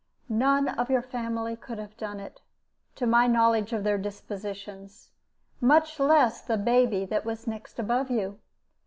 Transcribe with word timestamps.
None 0.29 0.67
of 0.67 0.89
your 0.89 1.03
family 1.03 1.55
could 1.55 1.77
have 1.77 1.95
done 1.95 2.19
it, 2.19 2.41
to 2.95 3.05
my 3.05 3.27
knowledge 3.27 3.71
of 3.71 3.83
their 3.83 3.99
dispositions, 3.99 5.11
much 5.59 5.99
less 5.99 6.41
the 6.41 6.57
baby 6.57 7.05
that 7.05 7.23
was 7.23 7.45
next 7.45 7.77
above 7.77 8.09
you. 8.09 8.39